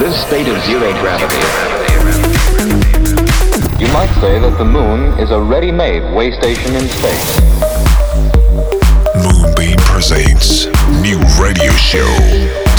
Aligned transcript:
This 0.00 0.16
state 0.26 0.48
of 0.48 0.58
zero 0.64 0.90
gravity. 1.02 1.36
You 3.78 3.86
might 3.92 4.10
say 4.18 4.38
that 4.38 4.56
the 4.56 4.64
moon 4.64 5.18
is 5.18 5.30
a 5.30 5.38
ready-made 5.38 6.14
way 6.16 6.30
station 6.32 6.74
in 6.74 6.88
space. 6.88 7.40
Moonbeam 9.20 9.76
presents 9.80 10.64
new 11.02 11.20
radio 11.36 11.70
show, 11.72 12.08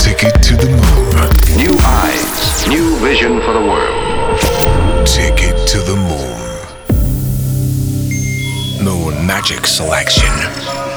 Ticket 0.01 0.33
to 0.41 0.57
the 0.57 0.65
Moon. 0.65 1.29
New 1.55 1.77
eyes, 1.79 2.67
new 2.67 2.97
vision 2.97 3.39
for 3.41 3.53
the 3.53 3.61
world. 3.69 5.05
Ticket 5.05 5.67
to 5.67 5.77
the 5.77 5.95
Moon. 5.95 6.41
Moon 8.83 9.27
Magic 9.27 9.67
Selection. 9.67 10.90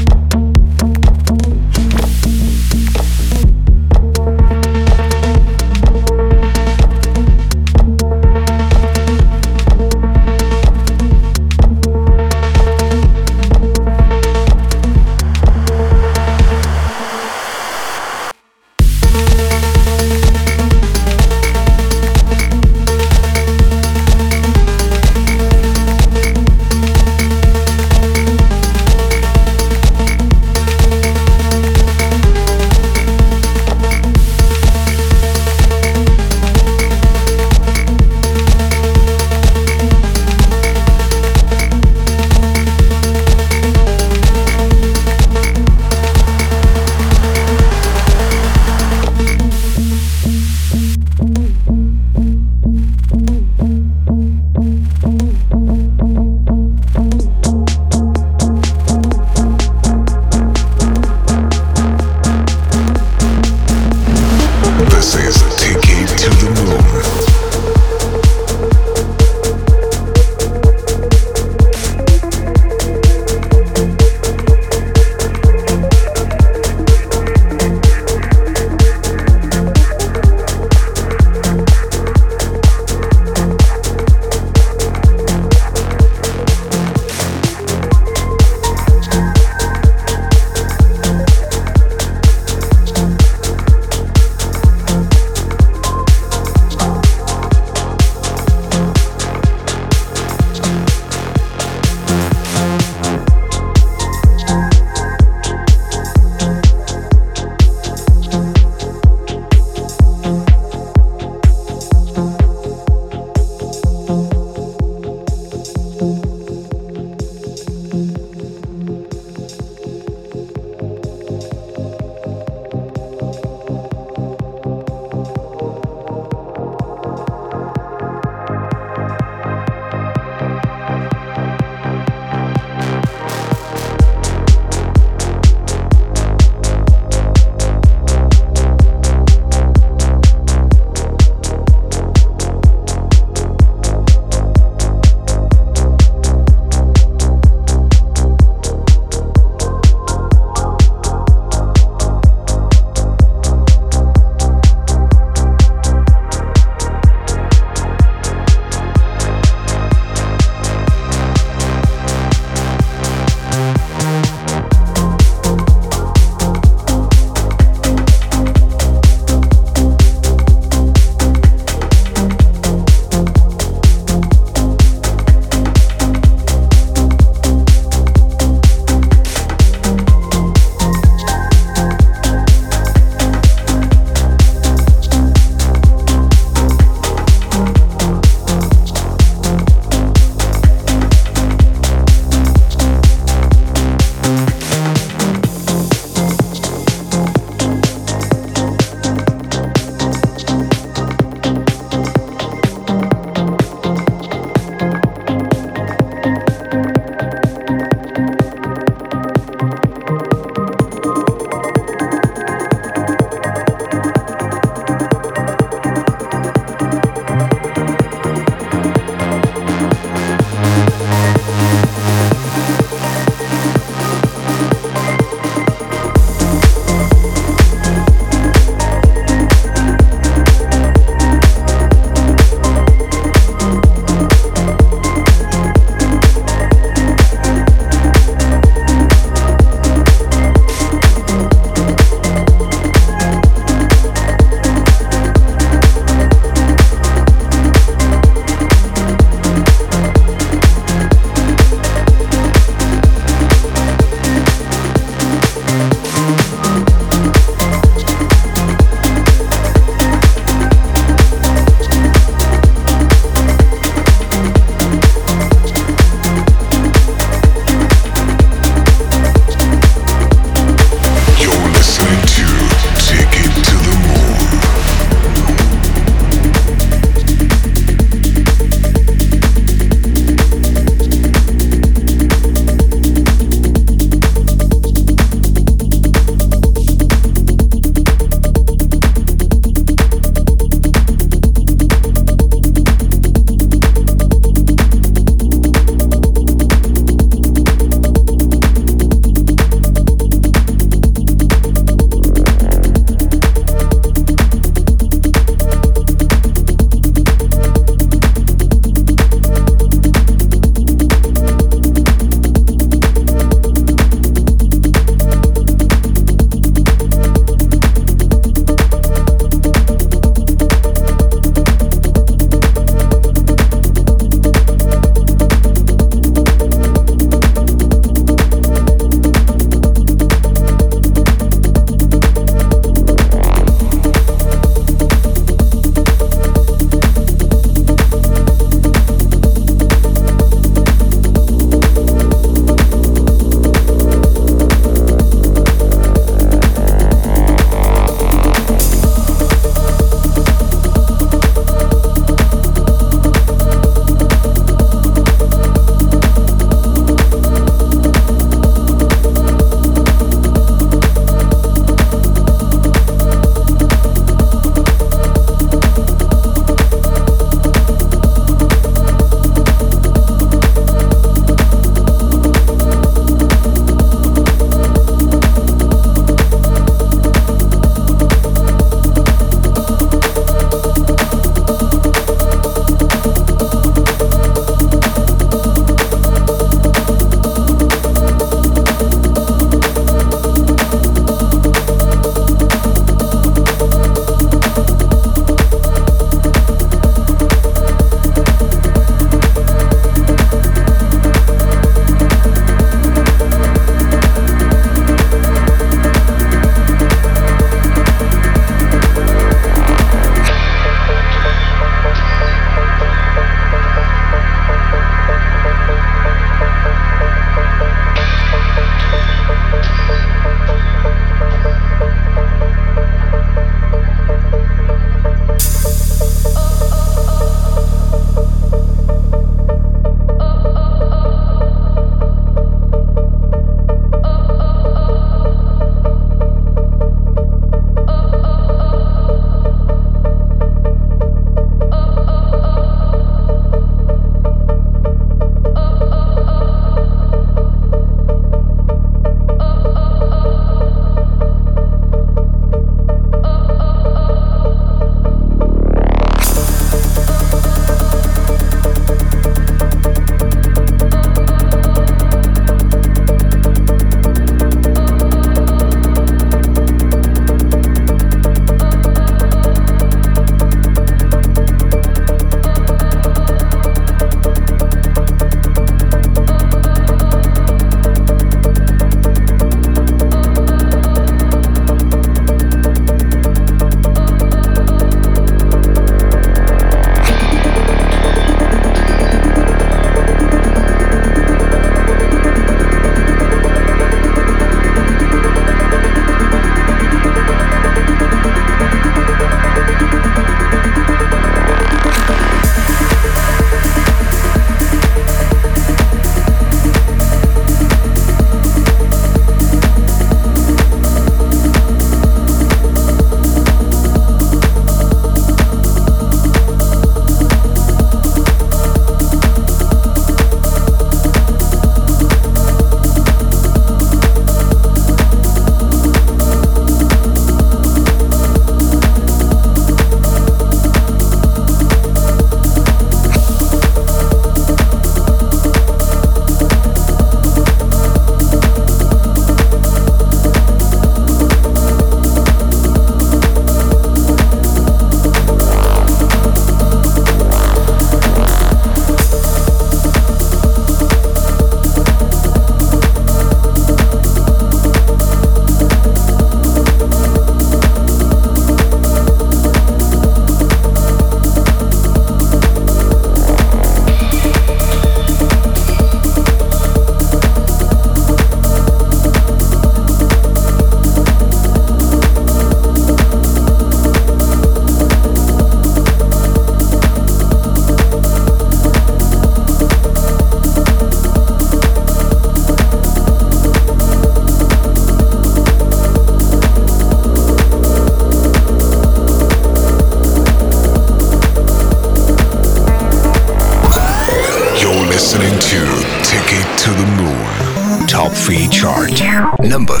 Number 599.70 600.00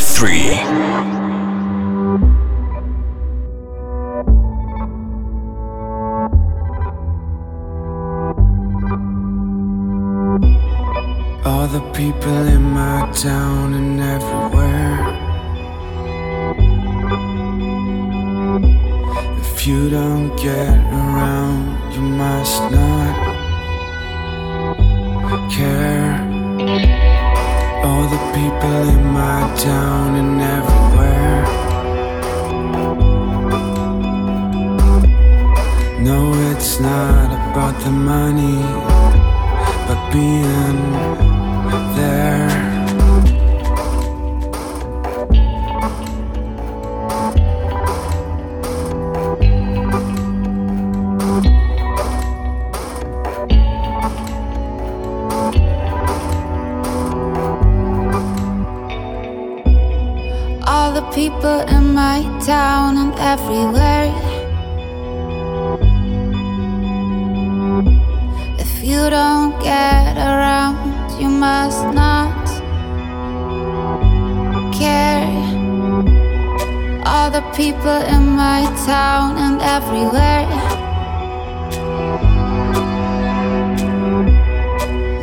all 77.20 77.30
the 77.30 77.46
people 77.54 78.00
in 78.14 78.24
my 78.44 78.62
town 78.86 79.36
and 79.36 79.60
everywhere. 79.60 80.46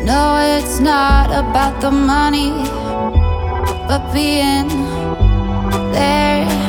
No, 0.06 0.24
it's 0.56 0.80
not 0.80 1.30
about 1.32 1.82
the 1.82 1.90
money, 1.90 2.52
but 3.90 4.02
being 4.14 4.70
there. 5.98 6.67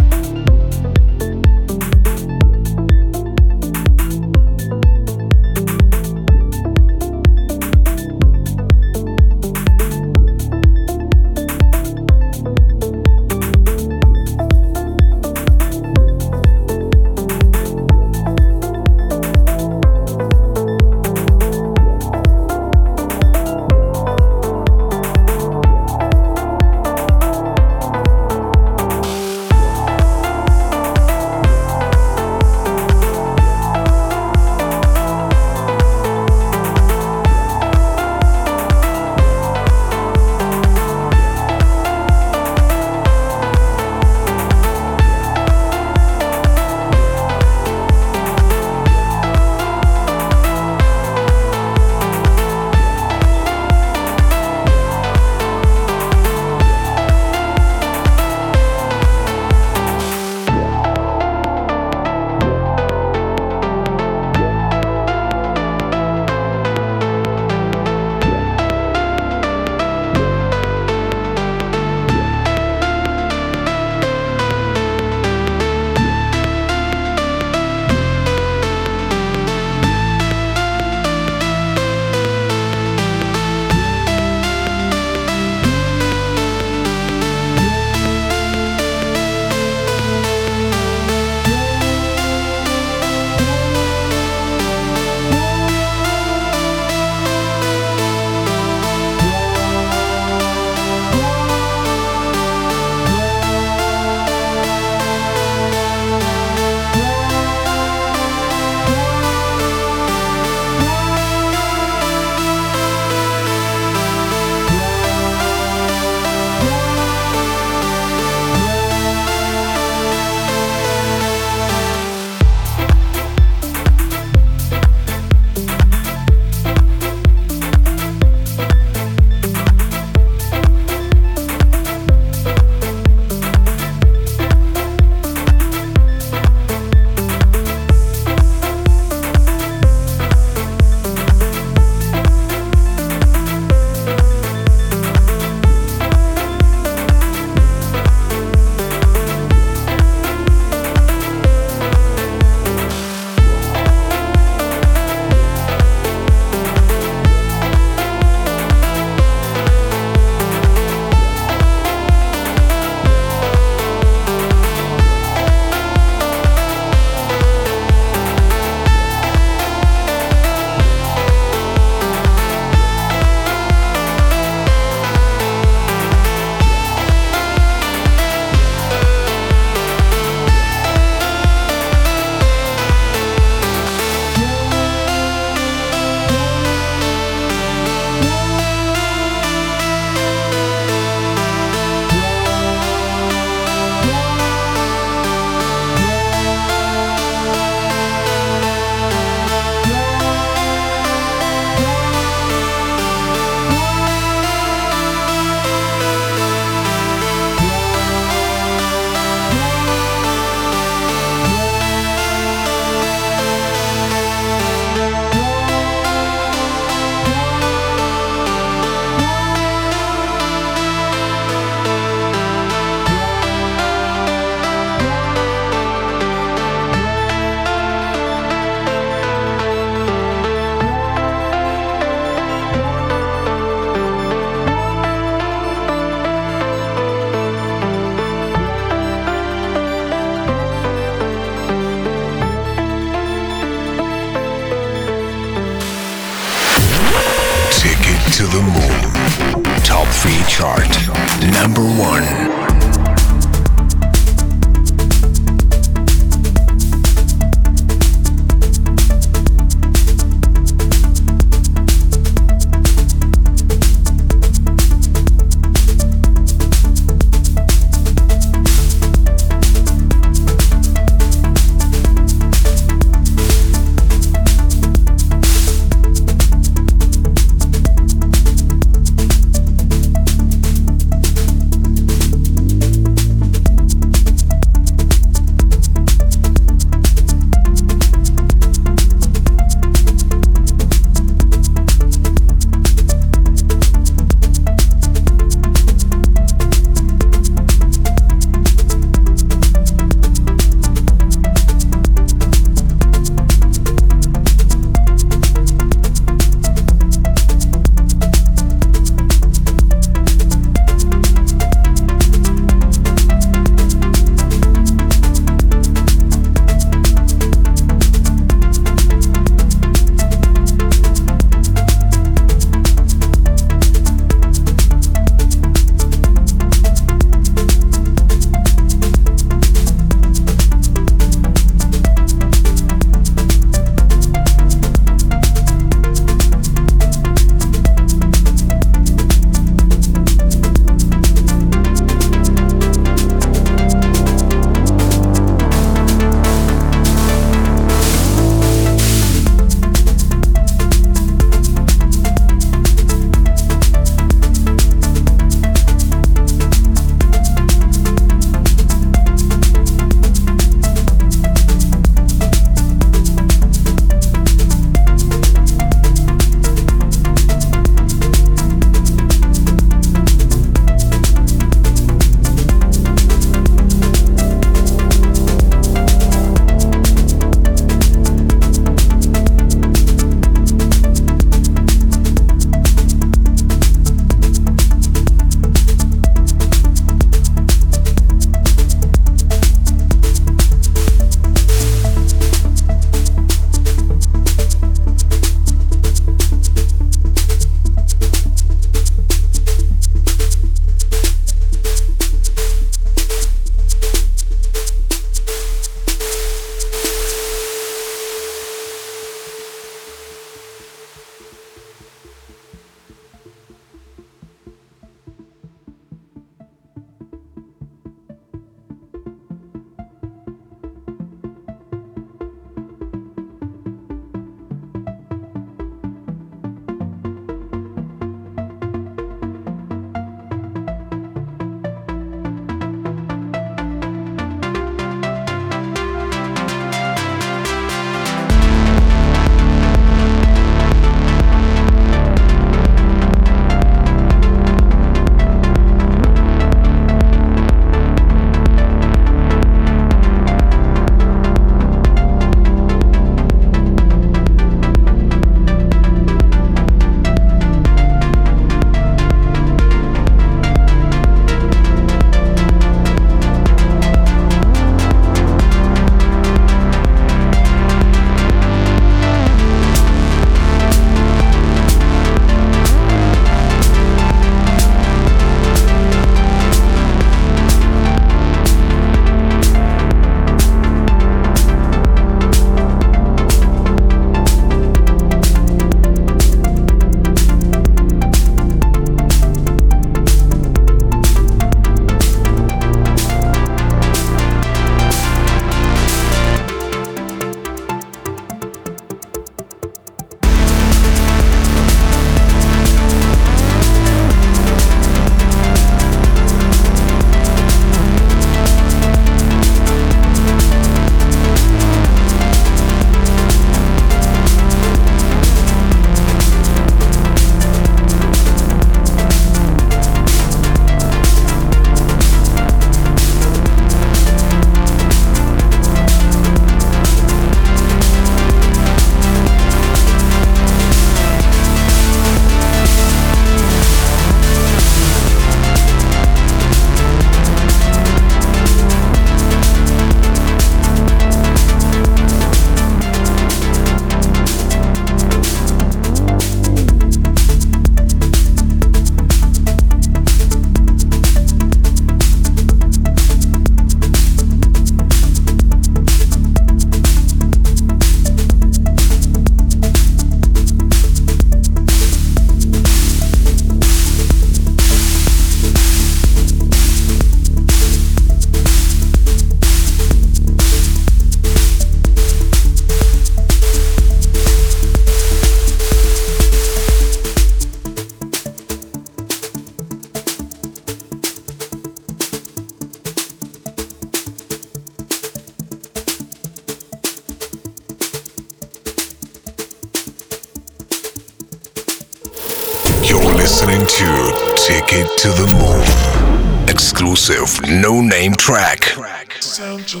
No 598.22 598.28
name 598.28 598.36
track. 598.36 598.96
Essential, 599.38 600.00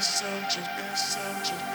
essential, 0.00 0.62
essential. 0.92 1.71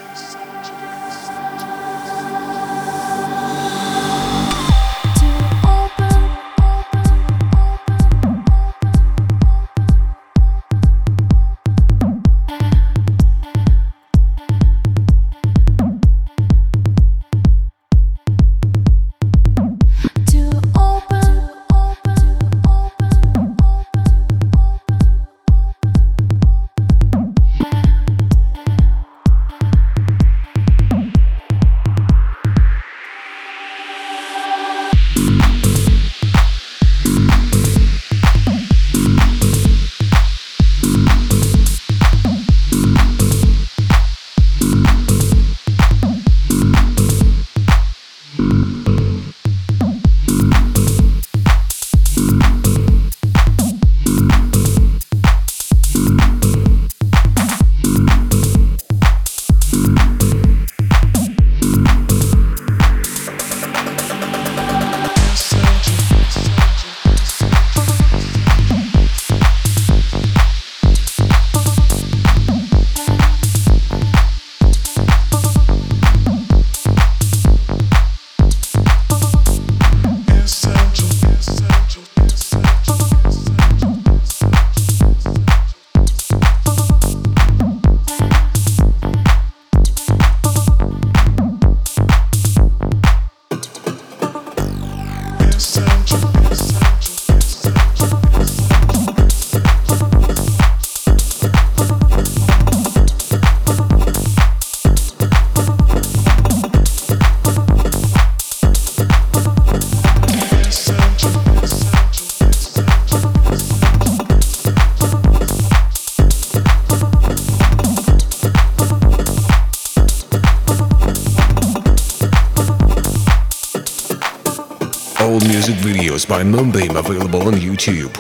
By 126.26 126.44
Moonbeam 126.44 126.96
available 126.96 127.44
on 127.44 127.54
YouTube. 127.54 128.16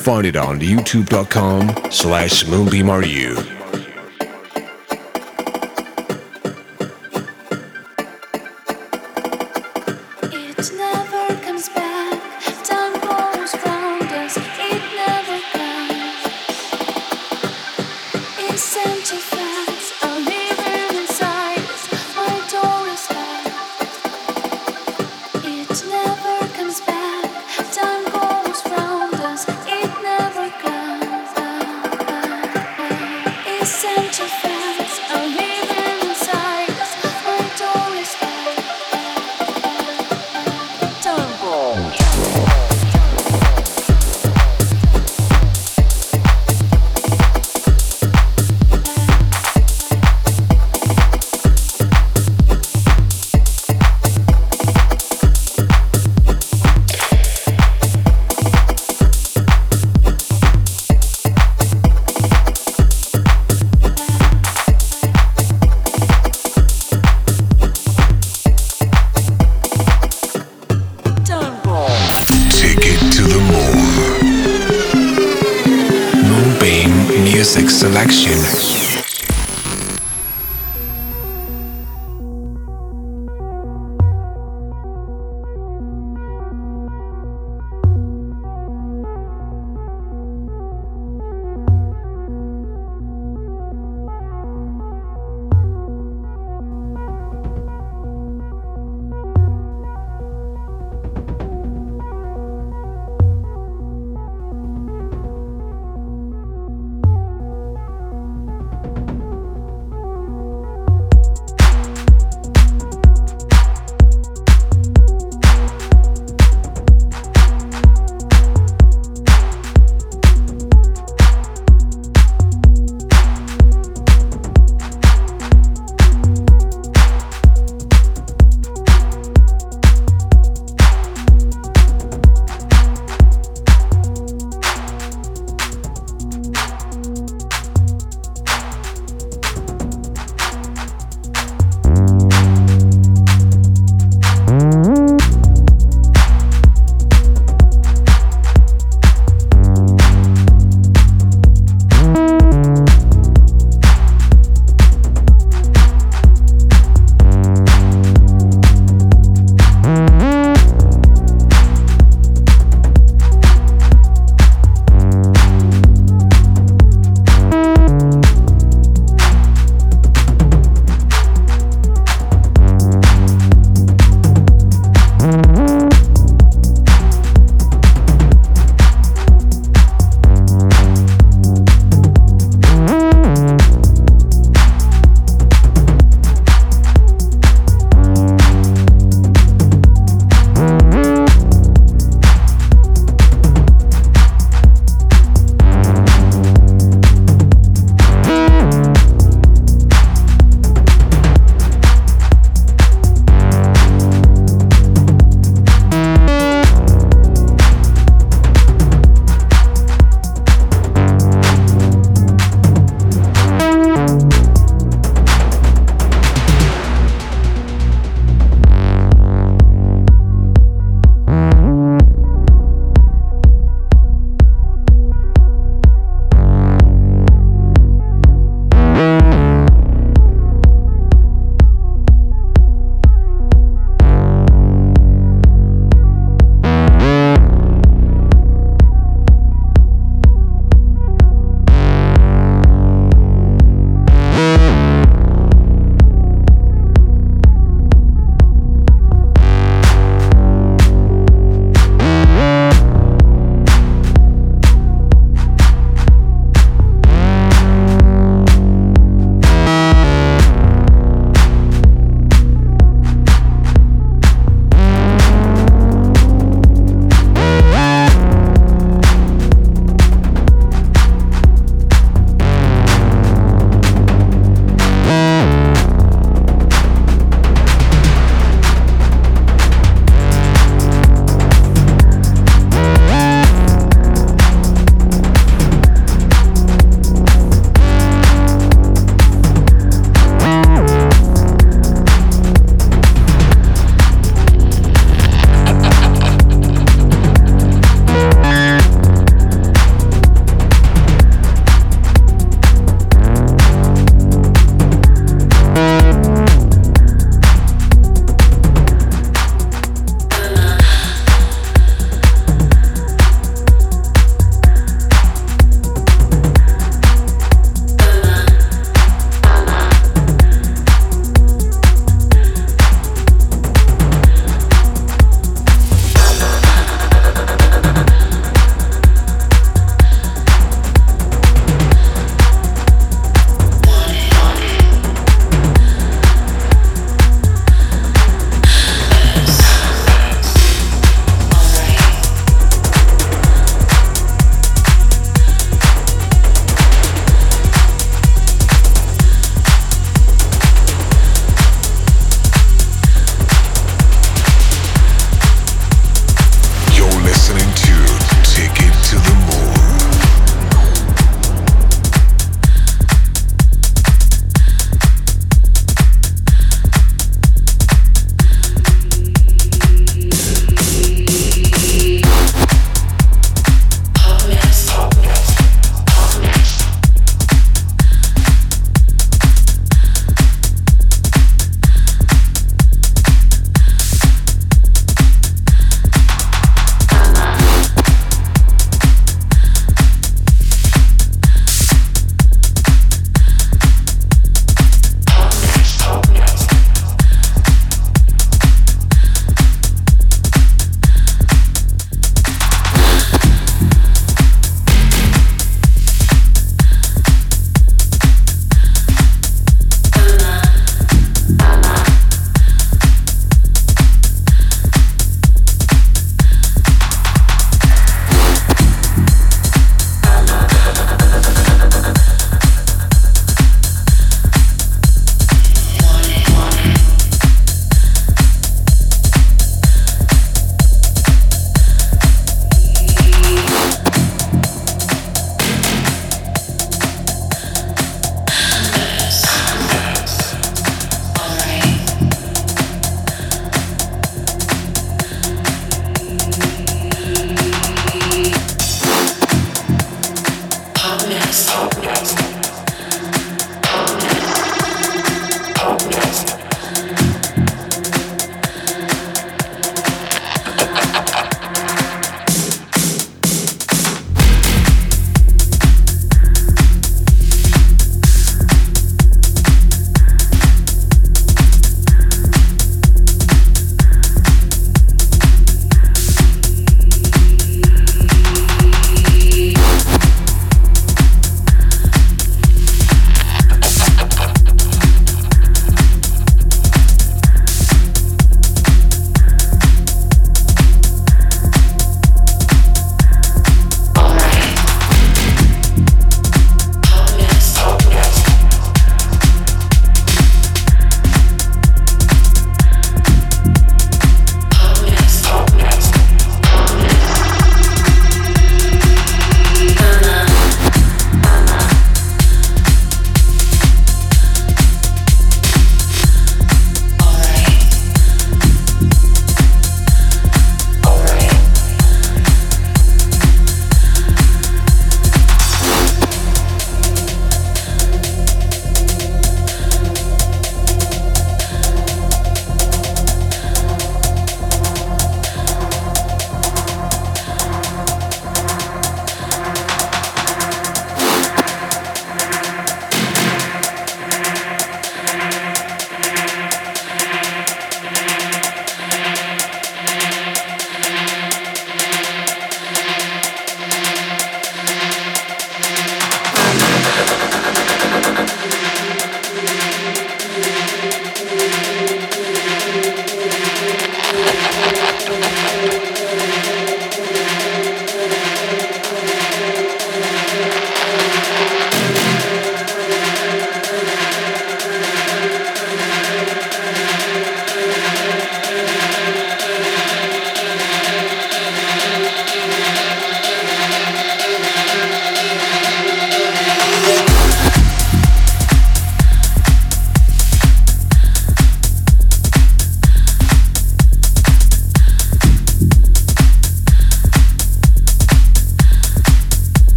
Find 0.00 0.26
it 0.26 0.36
on 0.36 0.60
youtube.com 0.60 1.90
slash 1.90 2.44
moonbeamru. 2.44 3.57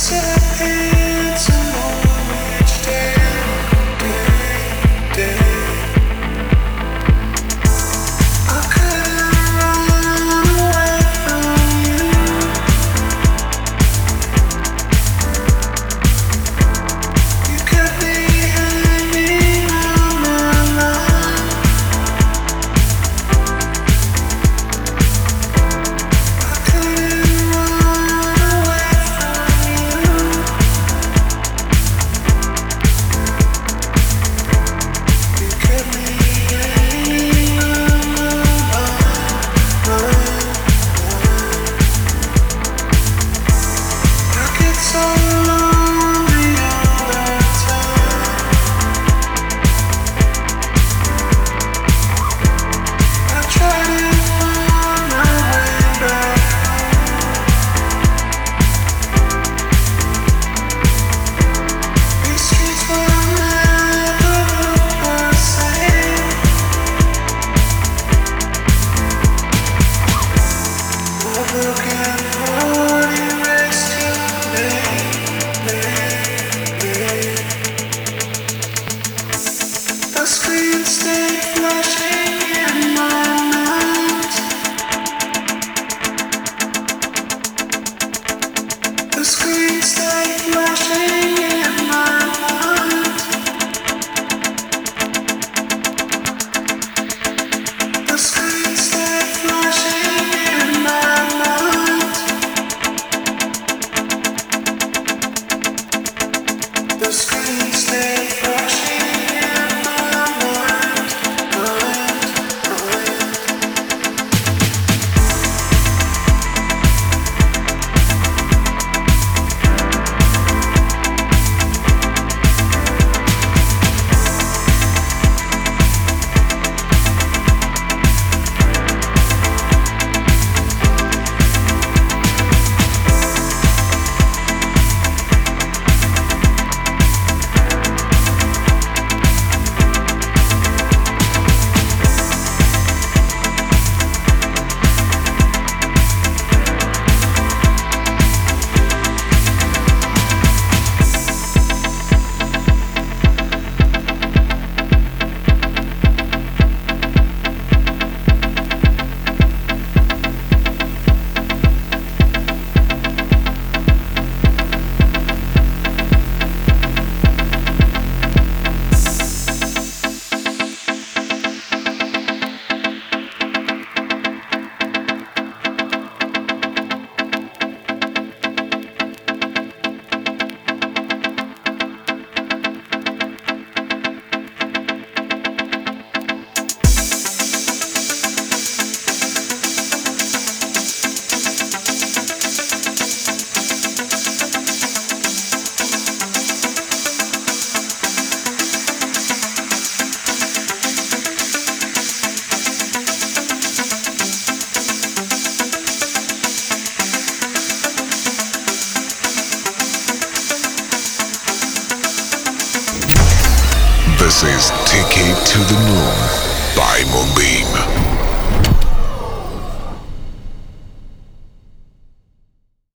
say 0.00 1.09